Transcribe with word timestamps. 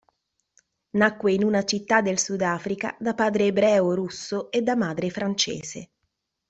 Nacque 0.95 1.31
in 1.31 1.43
una 1.43 1.63
città 1.63 2.01
del 2.01 2.17
Sudafrica 2.17 2.95
da 2.99 3.13
padre 3.13 3.45
ebreo 3.45 3.93
russo 3.93 4.49
e 4.49 4.63
da 4.63 4.75
madre 4.75 5.11
francese. 5.11 5.91